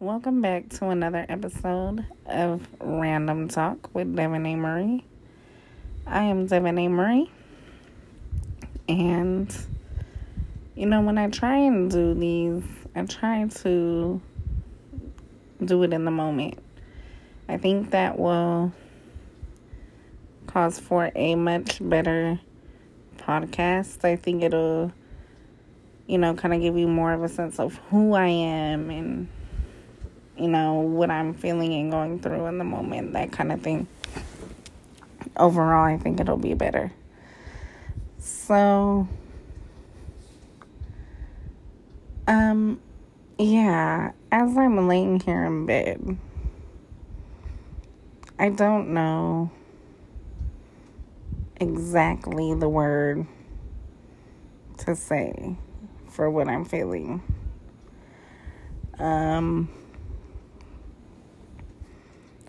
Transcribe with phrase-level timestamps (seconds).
[0.00, 4.56] Welcome back to another episode of Random Talk with Devin A.
[4.56, 5.04] Murray.
[6.04, 6.88] I am Devin A.
[6.88, 7.30] Murray,
[8.88, 9.56] and
[10.74, 12.64] you know, when I try and do these,
[12.96, 14.20] I try to
[15.64, 16.58] do it in the moment.
[17.48, 18.72] I think that will
[20.48, 22.40] cause for a much better
[23.16, 24.04] podcast.
[24.04, 24.90] I think it'll,
[26.08, 29.28] you know, kind of give you more of a sense of who I am and
[30.36, 33.86] you know, what I'm feeling and going through in the moment, that kind of thing.
[35.36, 36.92] Overall, I think it'll be better.
[38.18, 39.08] So,
[42.26, 42.80] um,
[43.38, 46.16] yeah, as I'm laying here in bed,
[48.38, 49.50] I don't know
[51.60, 53.26] exactly the word
[54.78, 55.56] to say
[56.10, 57.22] for what I'm feeling.
[58.98, 59.68] Um,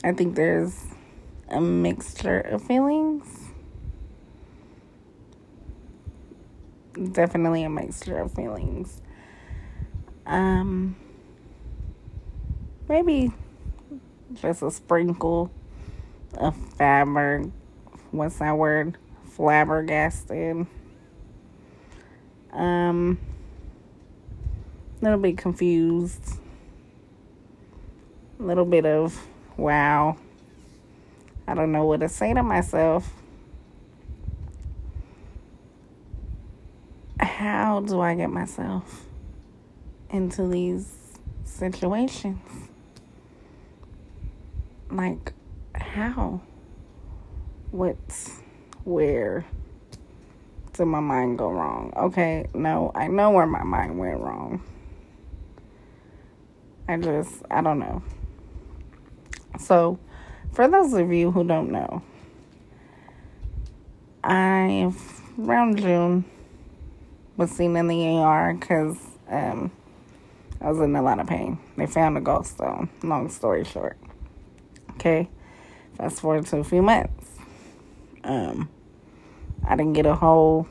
[0.06, 0.86] I think there's
[1.50, 3.26] a mixture of feelings.
[7.12, 9.02] Definitely a mixture of feelings.
[10.28, 10.96] Um,
[12.88, 13.32] maybe
[14.36, 15.50] just a sprinkle
[16.38, 17.48] of fabric.
[18.12, 19.00] What's that word?
[19.32, 20.68] Flabbergasted.
[22.54, 23.18] Um,
[25.02, 26.38] a little bit confused.
[28.40, 29.20] A little bit of
[29.58, 30.18] wow.
[31.48, 33.12] I don't know what to say to myself.
[37.20, 39.06] How do I get myself
[40.10, 40.92] into these
[41.44, 42.40] situations?
[44.90, 45.34] Like,
[45.74, 46.42] how?
[47.72, 48.40] What's
[48.86, 49.46] where
[50.74, 51.92] did my mind go wrong?
[51.96, 54.62] Okay, no, I know where my mind went wrong.
[56.88, 58.04] I just, I don't know.
[59.60, 60.00] So,
[60.52, 62.02] for those of you who don't know,
[64.24, 64.92] I
[65.40, 66.26] around June
[67.38, 68.98] was seen in the ER because
[69.30, 69.72] um,
[70.62, 71.60] I was in a lot of pain.
[71.78, 72.90] They found a gallstone.
[73.04, 73.98] Long story short.
[74.92, 75.30] Okay,
[75.98, 77.38] fast forward to a few months.
[78.24, 78.70] Um,
[79.68, 80.68] I didn't get a whole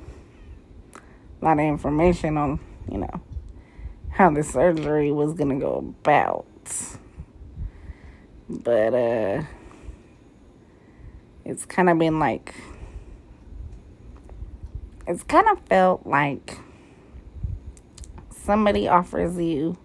[1.41, 2.59] lot of information on,
[2.91, 3.21] you know,
[4.11, 6.47] how the surgery was gonna go about.
[8.63, 9.43] But uh
[11.45, 12.55] it's kind of been like
[15.07, 16.59] it's kind of felt like
[18.31, 19.77] somebody offers you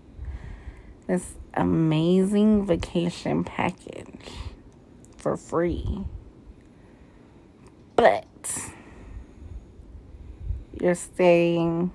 [1.08, 4.32] this amazing vacation package
[5.18, 6.06] for free.
[7.96, 8.26] But
[10.80, 11.92] you're staying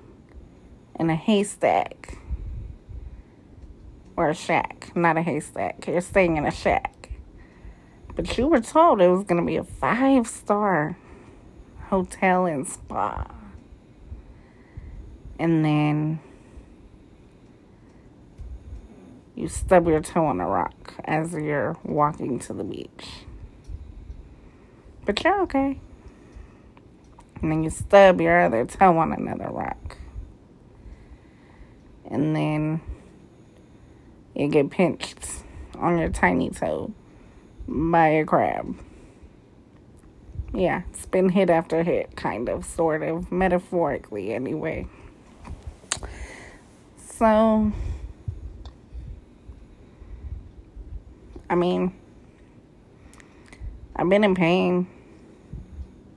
[0.99, 2.19] in a haystack
[4.17, 5.87] or a shack, not a haystack.
[5.87, 7.11] You're staying in a shack.
[8.15, 10.97] But you were told it was going to be a five star
[11.89, 13.27] hotel and spa.
[15.39, 16.21] And then
[19.35, 23.25] you stub your toe on a rock as you're walking to the beach.
[25.05, 25.81] But you're okay.
[27.43, 29.99] And then you stub your other toe on another rock.
[32.07, 32.81] And then
[34.35, 35.43] you get pinched
[35.77, 36.93] on your tiny toe
[37.67, 38.77] by a crab.
[40.53, 44.87] Yeah, it's been hit after hit, kind of, sort of, metaphorically, anyway.
[46.97, 47.73] So,
[51.51, 51.93] I mean,
[53.97, 54.87] I've been in pain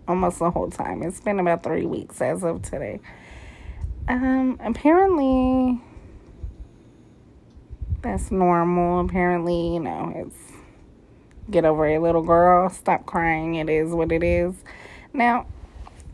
[0.07, 1.03] almost the whole time.
[1.03, 2.99] It's been about three weeks as of today.
[4.07, 5.81] Um, apparently,
[8.01, 9.01] that's normal.
[9.01, 10.37] Apparently, you know, it's
[11.49, 13.55] get over a little girl, stop crying.
[13.55, 14.55] It is what it is.
[15.13, 15.47] Now,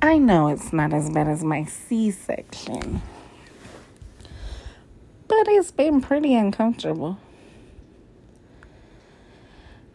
[0.02, 3.02] I know it's not as bad as my C section,
[5.28, 7.18] but it's been pretty uncomfortable.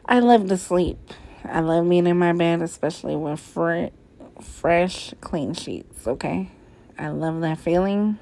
[0.07, 0.99] I love to sleep.
[1.45, 3.93] I love being in my bed, especially with fr-
[4.41, 6.51] fresh, clean sheets, okay?
[6.99, 8.19] I love that feeling.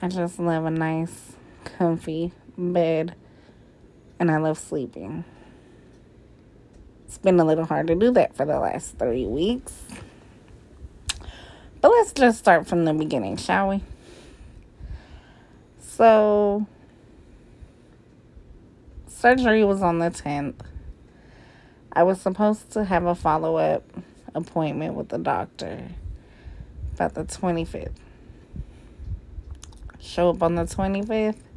[0.00, 1.32] I just love a nice
[1.76, 3.14] comfy bed,
[4.18, 5.24] and I love sleeping.
[7.06, 9.84] It's been a little hard to do that for the last three weeks.
[11.80, 13.82] But let's just start from the beginning, shall we?
[15.78, 16.66] So,
[19.06, 20.60] surgery was on the 10th.
[21.92, 23.84] I was supposed to have a follow up
[24.34, 25.82] appointment with the doctor
[26.94, 27.92] about the 25th.
[30.00, 31.47] Show up on the 25th Of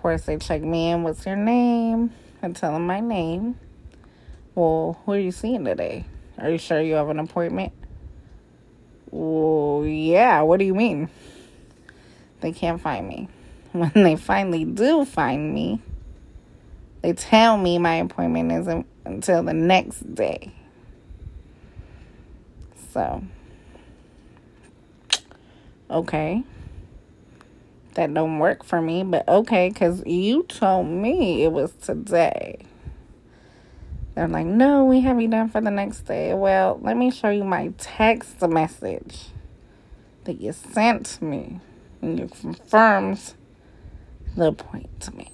[0.00, 1.02] course, they check me in.
[1.02, 2.12] What's your name?
[2.42, 3.58] I tell them my name.
[4.54, 6.06] Well, who are you seeing today?
[6.38, 7.72] Are you sure you have an appointment?
[9.10, 10.40] Well, yeah.
[10.42, 11.10] What do you mean?
[12.40, 13.28] They can't find me.
[13.72, 15.80] When they finally do find me,
[17.02, 20.52] they tell me my appointment isn't until the next day.
[22.92, 23.22] So,
[25.88, 26.42] okay.
[27.94, 32.58] That don't work for me, but okay, because you told me it was today.
[34.14, 36.34] They're like, no, we have you done for the next day.
[36.34, 39.28] Well, let me show you my text message
[40.24, 41.60] that you sent me.
[42.02, 43.34] And it confirms
[44.36, 45.28] the appointment.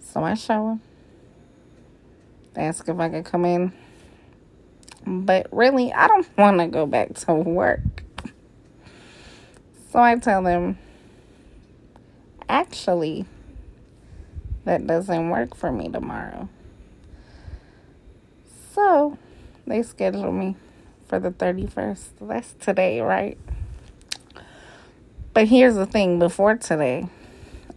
[0.00, 0.80] So I show him.
[2.56, 3.72] Ask if I could come in.
[5.06, 8.02] But really, I don't want to go back to work.
[9.98, 10.78] So I tell them,
[12.48, 13.24] actually,
[14.64, 16.48] that doesn't work for me tomorrow.
[18.72, 19.18] So
[19.66, 20.54] they schedule me
[21.08, 22.10] for the 31st.
[22.20, 23.36] That's today, right?
[25.34, 27.08] But here's the thing before today,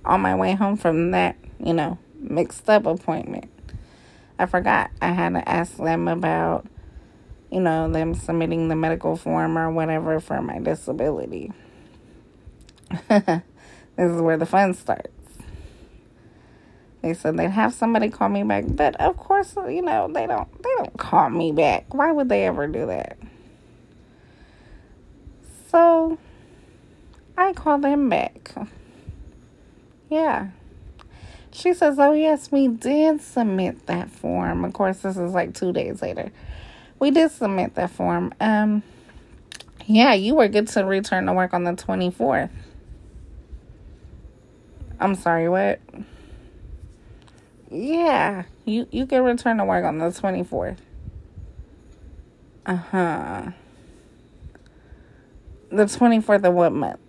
[0.05, 3.49] on my way home from that, you know, mixed up appointment,
[4.37, 6.67] I forgot I had to ask them about,
[7.49, 11.51] you know, them submitting the medical form or whatever for my disability.
[13.09, 13.41] this
[13.97, 15.09] is where the fun starts.
[17.01, 20.51] They said they'd have somebody call me back, but of course, you know, they don't
[20.61, 21.93] they don't call me back.
[21.93, 23.17] Why would they ever do that?
[25.69, 26.19] So
[27.37, 28.53] I call them back.
[30.09, 30.49] Yeah.
[31.51, 34.63] She says, Oh yes, we did submit that form.
[34.63, 36.31] Of course, this is like two days later.
[36.99, 38.33] We did submit that form.
[38.39, 38.83] Um
[39.87, 42.51] yeah, you were good to return to work on the twenty fourth.
[45.01, 45.79] I'm sorry, what?
[47.71, 50.77] Yeah, you you can return to work on the 24th.
[52.65, 53.51] Uh-huh.
[55.69, 56.99] The 24th of what month?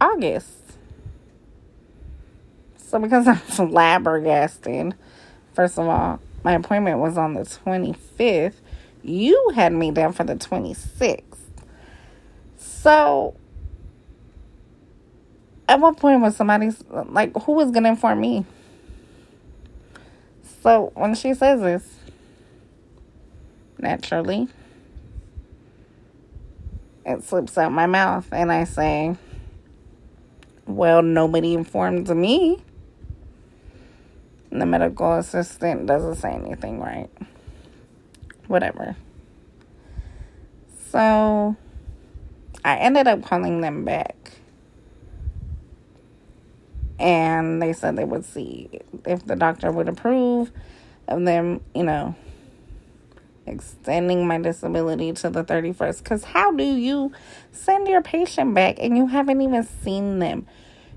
[0.00, 0.48] August.
[2.78, 4.94] So because I'm flabbergasted,
[5.54, 8.54] first of all, my appointment was on the 25th.
[9.02, 11.22] You had me down for the 26th.
[12.56, 13.34] So
[15.72, 18.44] at what point was somebody like who was gonna inform me?
[20.62, 21.94] So when she says this,
[23.78, 24.48] naturally,
[27.06, 29.16] it slips out my mouth, and I say,
[30.66, 32.62] Well, nobody informed me.
[34.50, 37.08] And the medical assistant doesn't say anything right.
[38.46, 38.94] Whatever.
[40.90, 41.56] So
[42.62, 44.41] I ended up calling them back
[47.02, 48.70] and they said they would see
[49.04, 50.52] if the doctor would approve
[51.08, 52.14] of them, you know,
[53.44, 55.98] extending my disability to the 31st.
[55.98, 57.10] Because how do you
[57.50, 60.46] send your patient back and you haven't even seen them?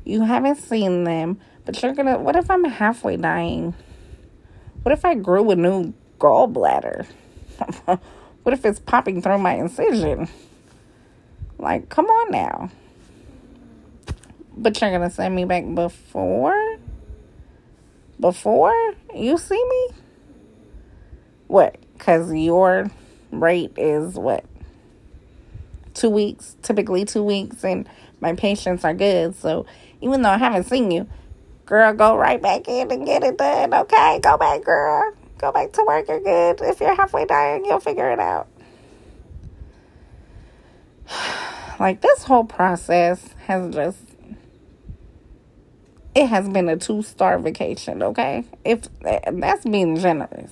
[0.05, 2.19] You haven't seen them, but you're gonna.
[2.19, 3.73] What if I'm halfway dying?
[4.83, 7.07] What if I grew a new gallbladder?
[8.43, 10.29] what if it's popping through my incision?
[11.57, 12.69] Like, come on now.
[14.57, 16.77] But you're gonna send me back before?
[18.19, 19.89] Before you see me?
[21.47, 21.77] What?
[21.93, 22.89] Because your
[23.31, 24.45] rate is what?
[25.93, 27.87] Two weeks, typically two weeks, and
[28.21, 29.35] my patients are good.
[29.35, 29.65] So
[30.01, 31.07] even though I haven't seen you,
[31.65, 33.73] girl, go right back in and get it done.
[33.73, 35.13] Okay, go back, girl.
[35.37, 36.07] Go back to work.
[36.07, 36.61] You're good.
[36.61, 38.47] If you're halfway dying, you'll figure it out.
[41.77, 43.97] Like this whole process has just
[46.15, 48.45] it has been a two star vacation, okay?
[48.63, 50.51] If that's being generous.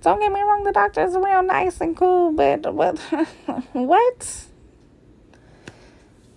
[0.00, 2.98] Don't get me wrong, the doctor is real nice and cool, but what
[3.72, 4.44] what?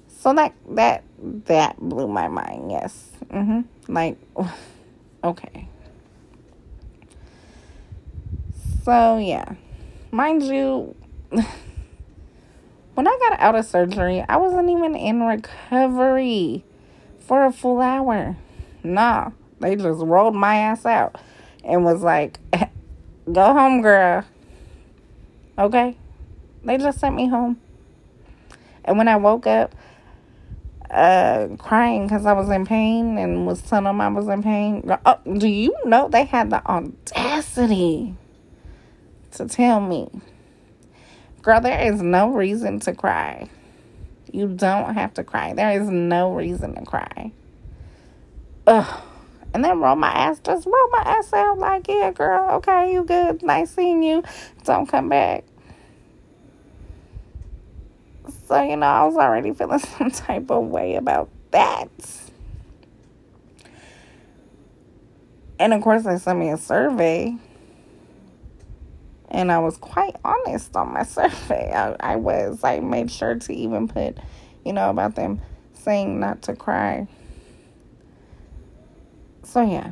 [0.10, 1.04] So that that
[1.46, 3.12] that blew my mind, yes.
[3.30, 3.66] Mhm.
[3.88, 4.18] Like
[5.24, 5.68] okay.
[8.84, 9.54] So yeah.
[10.12, 10.96] Mind you
[12.96, 16.66] when I got out of surgery, I wasn't even in recovery
[17.30, 18.36] for a full hour.
[18.84, 21.16] Nah, they just rolled my ass out
[21.64, 22.40] and was like,
[23.32, 24.26] go home, girl.
[25.56, 25.96] Okay?
[26.64, 27.62] They just sent me home.
[28.84, 29.76] And when I woke up,
[30.90, 34.92] uh, crying because I was in pain and was telling them I was in pain.
[35.06, 38.16] Oh, do you know they had the audacity
[39.34, 40.10] to tell me,
[41.44, 43.52] girl, there is no reason to cry.
[44.34, 45.54] You don't have to cry.
[45.54, 47.32] There is no reason to cry.
[48.68, 49.02] Ugh.
[49.54, 53.04] And then roll my ass, just roll my ass out like, yeah, girl, okay, you
[53.04, 53.42] good.
[53.42, 54.24] Nice seeing you.
[54.64, 55.44] Don't come back.
[58.48, 61.90] So, you know, I was already feeling some type of way about that.
[65.60, 67.36] And of course, they sent me a survey.
[69.30, 71.72] And I was quite honest on my survey.
[71.74, 72.64] I, I was.
[72.64, 74.18] I made sure to even put,
[74.66, 75.42] you know, about them
[75.74, 77.08] saying not to cry.
[79.44, 79.92] So, yeah.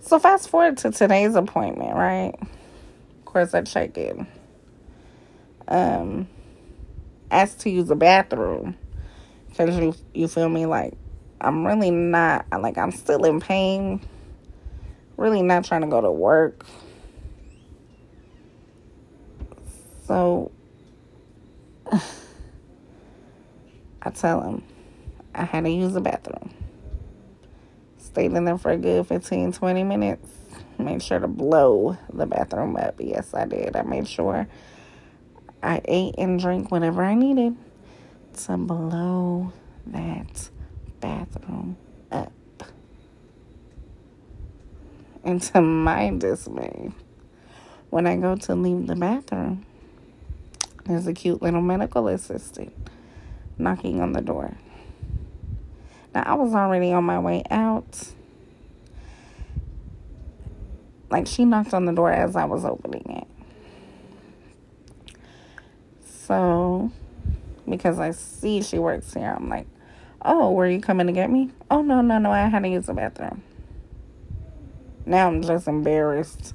[0.00, 2.34] So, fast forward to today's appointment, right?
[2.40, 4.26] Of course, I check in.
[5.66, 6.28] Um,
[7.30, 8.76] asked to use the bathroom
[9.48, 10.94] because you you feel me like
[11.40, 14.00] I'm really not like I'm still in pain.
[15.16, 16.66] Really not trying to go to work.
[20.06, 20.52] So
[24.02, 24.62] I tell him
[25.34, 26.54] I had to use the bathroom.
[27.98, 30.28] Stayed in there for a good 15, 20 minutes.
[30.78, 32.94] Made sure to blow the bathroom up.
[33.00, 33.74] Yes, I did.
[33.74, 34.46] I made sure
[35.62, 37.56] I ate and drank whatever I needed
[38.44, 39.52] to blow
[39.86, 40.50] that
[41.00, 41.76] bathroom
[42.12, 42.32] up.
[45.24, 46.92] And to my dismay,
[47.90, 49.66] when I go to leave the bathroom,
[50.86, 52.72] there's a cute little medical assistant
[53.58, 54.56] knocking on the door.
[56.14, 58.12] Now, I was already on my way out.
[61.10, 63.26] Like, she knocked on the door as I was opening it.
[66.06, 66.90] So,
[67.68, 69.66] because I see she works here, I'm like,
[70.22, 71.50] oh, were you coming to get me?
[71.70, 73.42] Oh, no, no, no, I had to use the bathroom.
[75.04, 76.52] Now I'm just embarrassed.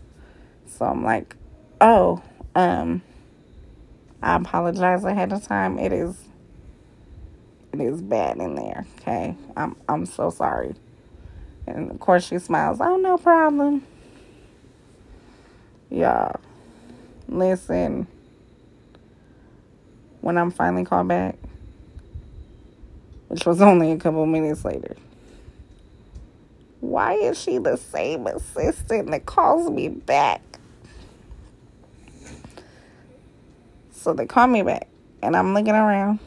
[0.65, 1.37] So I'm like,
[1.79, 2.21] oh,
[2.53, 3.01] um,
[4.21, 5.79] I apologize ahead of time.
[5.79, 6.15] It is,
[7.73, 8.85] it is bad in there.
[8.99, 9.35] Okay.
[9.57, 10.75] I'm, I'm so sorry.
[11.67, 12.79] And of course she smiles.
[12.81, 13.85] Oh, no problem.
[15.89, 16.39] Y'all,
[17.27, 18.07] listen
[20.21, 21.35] when I'm finally called back,
[23.27, 24.95] which was only a couple minutes later.
[26.79, 30.50] Why is she the same assistant that calls me back?
[34.01, 34.87] So they call me back,
[35.21, 36.17] and I'm looking around.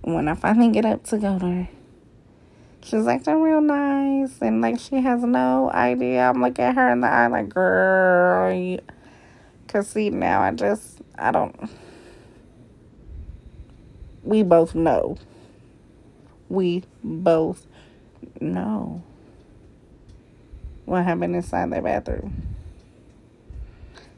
[0.00, 1.68] When I finally get up to go to her,
[2.82, 6.28] she's acting real nice, and like she has no idea.
[6.28, 8.78] I'm looking at her in the eye, like, girl.
[9.68, 11.54] Cause see, now I just, I don't
[14.24, 15.16] we both know.
[16.48, 17.64] We both
[18.40, 19.04] know
[20.84, 22.42] what happened inside the bathroom.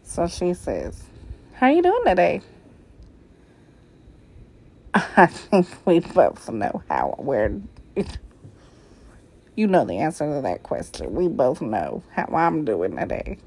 [0.03, 1.05] So she says,
[1.59, 2.41] How you doing today?
[4.95, 7.61] I think we both know how where
[9.57, 11.13] you know the answer to that question.
[11.15, 13.39] We both know how I'm doing today.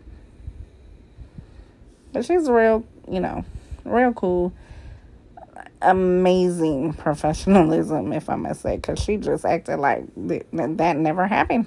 [2.12, 3.46] But she's real, you know,
[3.86, 4.52] real cool
[5.82, 11.66] amazing professionalism, if I must say, because she just acted like th- that never happened.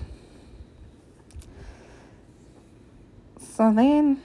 [3.40, 4.20] So then,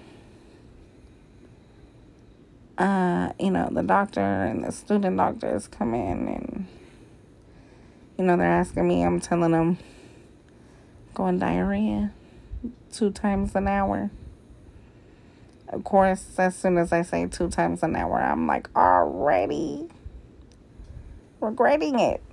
[2.79, 6.67] uh, you know, the doctor and the student doctors come in and,
[8.17, 9.77] you know, they're asking me, I'm telling them,
[11.13, 12.13] going diarrhea
[12.91, 14.09] two times an hour.
[15.67, 19.87] Of course, as soon as I say two times an hour, I'm like already
[21.41, 22.23] regretting it.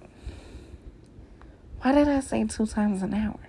[1.83, 3.41] Why did I say two times an hour?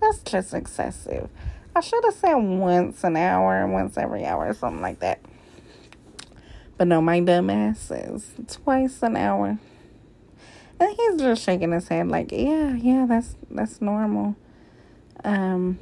[0.00, 1.28] That's just excessive.
[1.76, 5.20] I should have said once an hour, once every hour, something like that.
[6.78, 9.58] But no, my dumb ass says twice an hour.
[10.80, 14.36] And he's just shaking his head like, yeah, yeah, that's that's normal.
[15.24, 15.80] Um,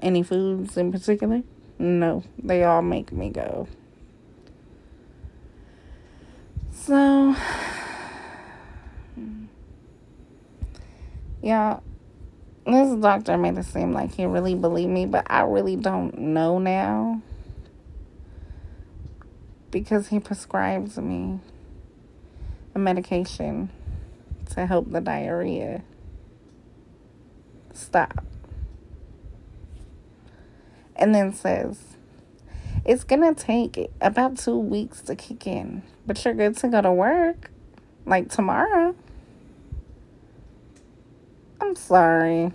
[0.00, 1.44] any foods in particular?
[1.78, 3.68] No, they all make me go.
[6.72, 7.36] So,
[11.40, 11.78] yeah,
[12.66, 16.58] this doctor made it seem like he really believed me, but I really don't know
[16.58, 17.22] now
[19.70, 21.40] because he prescribes me
[22.74, 23.70] a medication
[24.50, 25.82] to help the diarrhea
[27.72, 28.24] stop
[30.96, 31.78] and then says,
[32.84, 36.92] It's gonna take about two weeks to kick in, but you're good to go to
[36.92, 37.50] work
[38.04, 38.94] like tomorrow.
[41.60, 42.52] I'm sorry.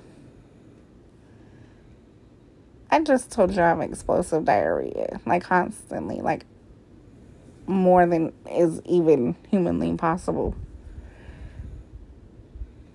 [2.90, 6.22] I just told you I have explosive diarrhea, like constantly.
[6.22, 6.46] Like,
[7.72, 10.56] more than is even humanly possible.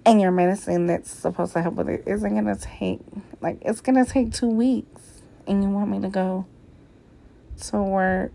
[0.04, 3.00] And your medicine that's supposed to help with it isn't going to take,
[3.40, 5.22] like, it's going to take two weeks.
[5.48, 6.46] And you want me to go
[7.68, 8.32] to work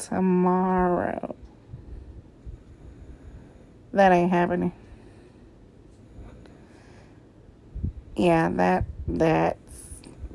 [0.00, 1.34] tomorrow.
[3.92, 4.72] That ain't happening.
[8.16, 9.86] Yeah, that that's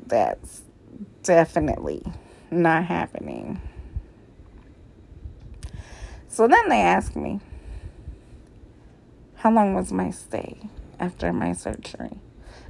[0.06, 0.62] that's
[1.22, 2.02] definitely
[2.50, 3.60] not happening.
[6.36, 7.40] So then they asked me,
[9.36, 10.58] How long was my stay
[11.00, 12.10] after my surgery?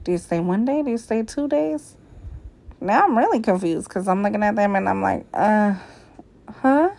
[0.05, 0.85] Do you stay one day?
[0.85, 1.97] Do you stay two days?
[2.81, 5.75] Now I'm really confused because I'm looking at them and I'm like, uh,
[6.63, 6.91] huh?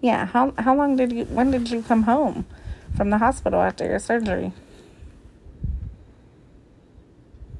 [0.00, 2.46] Yeah, how how long did you when did you come home
[2.96, 4.52] from the hospital after your surgery?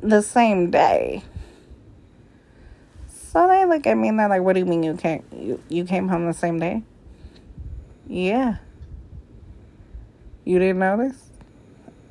[0.00, 1.24] The same day.
[3.08, 5.60] So they look at me and they're like, "What do you mean you came you,
[5.68, 6.84] you came home the same day?"
[8.06, 8.56] Yeah.
[10.44, 11.30] You didn't know this?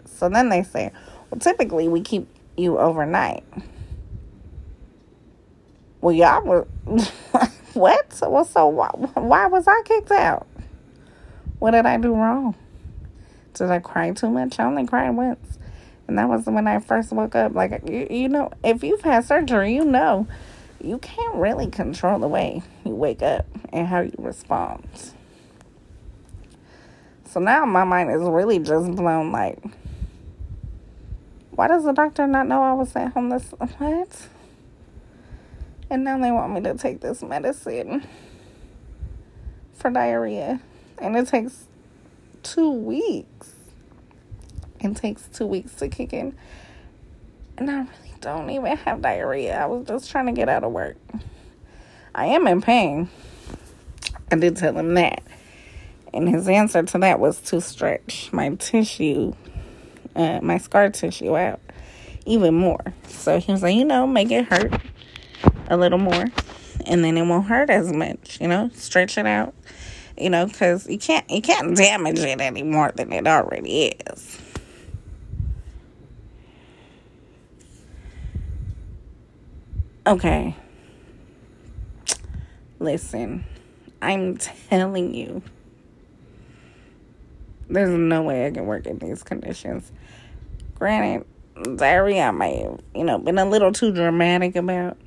[0.06, 0.92] So then they say,
[1.30, 3.44] "Well, typically we keep you overnight."
[6.02, 6.68] Well, y'all were
[7.74, 8.22] what?
[8.22, 10.48] Well, so why, why was I kicked out?
[11.60, 12.56] What did I do wrong?
[13.54, 14.60] Did I cry too much?
[14.60, 15.60] I only cried once.
[16.08, 17.56] And that was when I first woke up.
[17.56, 20.28] Like, you, you know, if you've had surgery, you know,
[20.84, 24.86] you can't really control the way you wake up and how you respond.
[27.34, 29.32] So now my mind is really just blown.
[29.32, 29.58] Like,
[31.50, 33.50] why does the doctor not know I was at home this?
[33.58, 34.28] What?
[35.90, 38.06] And now they want me to take this medicine
[39.74, 40.62] for diarrhea.
[41.00, 41.66] And it takes
[42.44, 43.56] two weeks.
[44.80, 46.38] It takes two weeks to kick in.
[47.58, 49.60] And I really don't even have diarrhea.
[49.60, 50.98] I was just trying to get out of work.
[52.14, 53.10] I am in pain.
[54.32, 55.24] I did tell him that.
[56.14, 59.34] And his answer to that was to stretch my tissue,
[60.16, 61.60] uh, my scar tissue out
[62.26, 62.94] even more.
[63.08, 64.74] So he was like, you know, make it hurt
[65.68, 66.26] a little more
[66.86, 69.54] and then it won't hurt as much, you know, stretch it out,
[70.18, 74.40] you know, cuz you can't you can't damage it any more than it already is.
[80.06, 80.56] Okay.
[82.80, 83.46] Listen,
[84.02, 85.42] I'm telling you,
[87.70, 89.92] there's no way I can work in these conditions.
[90.76, 91.26] Granted,
[91.76, 94.98] diarrhea I might have, you know, been a little too dramatic about.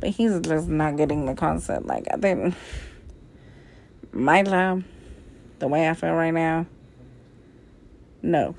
[0.00, 1.86] But he's just not getting the concept.
[1.86, 2.54] Like, I think
[4.12, 4.84] my job,
[5.58, 6.66] the way I feel right now,
[8.20, 8.54] no.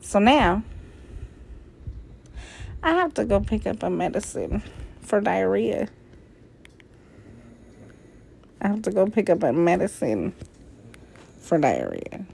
[0.00, 0.62] So now,
[2.82, 4.62] I have to go pick up a medicine
[5.02, 5.88] for diarrhea.
[8.60, 10.34] I have to go pick up a medicine
[11.40, 12.24] for diarrhea.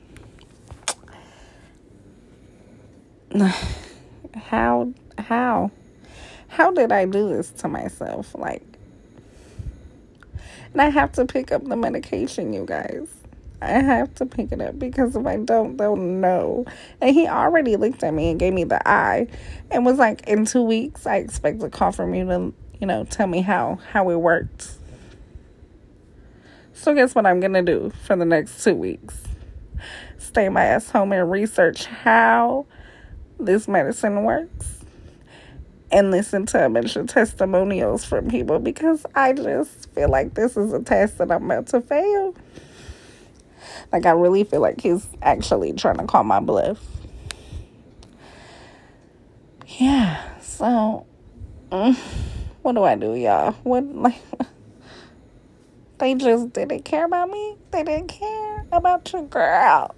[4.34, 5.70] How how?
[6.48, 8.34] How did I do this to myself?
[8.34, 8.62] Like,
[10.72, 13.08] and I have to pick up the medication, you guys.
[13.62, 16.66] I have to pick it up because if I don't, they'll know.
[17.00, 19.28] And he already looked at me and gave me the eye
[19.70, 23.04] and was like, in two weeks, I expect a call from you to, you know,
[23.04, 24.72] tell me how, how it worked.
[26.76, 29.18] So guess what I'm going to do for the next two weeks?
[30.18, 32.66] Stay my ass home and research how
[33.40, 34.84] this medicine works
[35.90, 40.56] and listen to a bunch of testimonials from people because I just feel like this
[40.56, 42.34] is a test that I'm about to fail.
[43.90, 46.78] Like, I really feel like he's actually trying to call my bluff.
[49.66, 51.06] Yeah, so,
[51.72, 51.96] mm,
[52.62, 53.52] what do I do, y'all?
[53.62, 54.20] What, like,
[55.98, 57.56] they just didn't care about me?
[57.70, 59.94] They didn't care about your girl.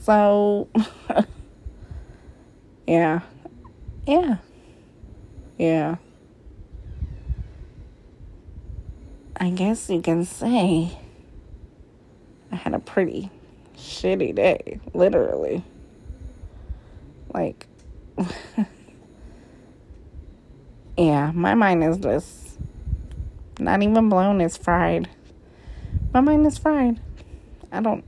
[0.00, 0.68] So,
[2.86, 3.20] Yeah.
[4.06, 4.36] Yeah.
[5.56, 5.96] Yeah.
[9.36, 10.90] I guess you can say
[12.50, 13.30] I had a pretty
[13.76, 15.64] shitty day, literally.
[17.32, 17.66] Like,
[20.96, 22.58] yeah, my mind is just
[23.58, 25.08] not even blown, it's fried.
[26.12, 27.00] My mind is fried.
[27.70, 28.04] I don't,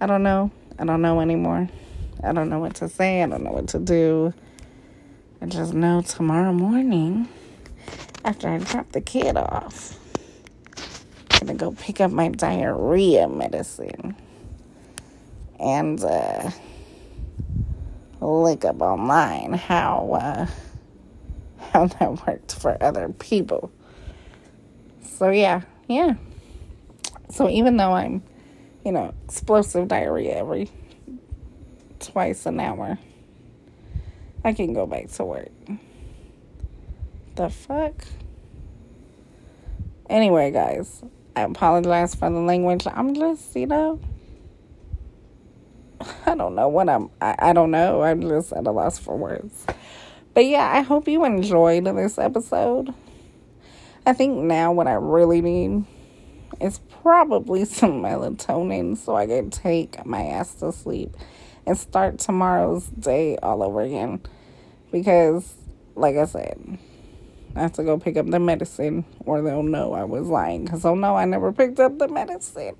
[0.00, 0.50] I don't know.
[0.78, 1.68] I don't know anymore.
[2.22, 3.22] I don't know what to say.
[3.22, 4.32] I don't know what to do.
[5.42, 7.28] I just know tomorrow morning,
[8.24, 9.98] after I drop the kid off,
[11.32, 14.14] I'm gonna go pick up my diarrhea medicine
[15.58, 16.50] and uh,
[18.20, 20.46] look up online how uh,
[21.72, 23.70] how that worked for other people.
[25.02, 26.14] So yeah, yeah.
[27.30, 28.22] So even though I'm,
[28.84, 30.68] you know, explosive diarrhea every
[32.00, 32.98] twice an hour,
[34.44, 35.52] I can go back to work.
[37.36, 38.04] The fuck?
[40.08, 41.04] Anyway, guys,
[41.36, 42.84] I apologize for the language.
[42.92, 44.00] I'm just, you know,
[46.26, 48.02] I don't know what I'm, I, I don't know.
[48.02, 49.66] I'm just at a loss for words.
[50.34, 52.94] But yeah, I hope you enjoyed this episode.
[54.06, 55.84] I think now what I really need
[56.60, 61.16] is probably some melatonin so I can take my ass to sleep
[61.66, 64.20] and start tomorrow's day all over again.
[64.90, 65.54] Because,
[65.94, 66.78] like I said,
[67.54, 70.82] I have to go pick up the medicine or they'll know I was lying because
[70.82, 72.76] they'll know I never picked up the medicine.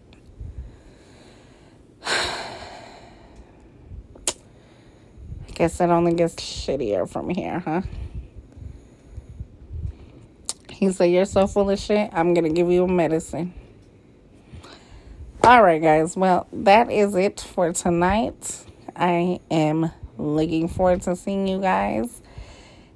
[5.48, 7.82] I guess it only gets shittier from here, huh?
[10.70, 13.52] He said, You're so full of shit, I'm to give you a medicine.
[15.44, 16.16] All right, guys.
[16.16, 18.64] Well, that is it for tonight.
[18.96, 22.22] I am looking forward to seeing you guys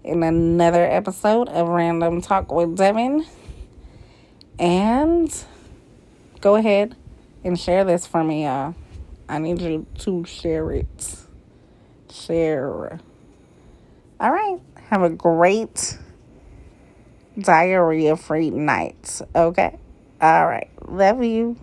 [0.02, 3.26] in another episode of Random Talk with Devin.
[4.58, 5.44] And
[6.40, 6.96] go ahead
[7.44, 8.74] and share this for me, y'all.
[9.28, 11.23] I need you to share it.
[12.14, 13.00] Share.
[14.20, 14.60] All right.
[14.90, 15.98] Have a great
[17.38, 19.20] diarrhea free night.
[19.34, 19.76] Okay.
[20.20, 20.70] All right.
[20.88, 21.56] Love you.